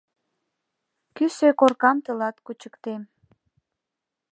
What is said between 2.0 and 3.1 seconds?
тылат кучыктем!»